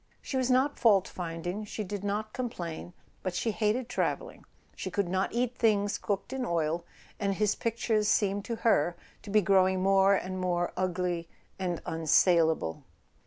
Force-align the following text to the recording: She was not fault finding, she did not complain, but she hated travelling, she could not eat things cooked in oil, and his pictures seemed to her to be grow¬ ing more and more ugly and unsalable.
She 0.19 0.35
was 0.35 0.49
not 0.49 0.79
fault 0.79 1.07
finding, 1.07 1.63
she 1.63 1.83
did 1.83 2.03
not 2.03 2.33
complain, 2.33 2.93
but 3.21 3.35
she 3.35 3.51
hated 3.51 3.87
travelling, 3.87 4.45
she 4.75 4.89
could 4.89 5.07
not 5.07 5.31
eat 5.31 5.55
things 5.55 5.99
cooked 5.99 6.33
in 6.33 6.43
oil, 6.43 6.83
and 7.19 7.35
his 7.35 7.53
pictures 7.53 8.07
seemed 8.07 8.43
to 8.45 8.55
her 8.65 8.95
to 9.21 9.29
be 9.29 9.43
grow¬ 9.43 9.71
ing 9.71 9.83
more 9.83 10.15
and 10.15 10.39
more 10.41 10.73
ugly 10.75 11.29
and 11.59 11.83
unsalable. 11.85 12.81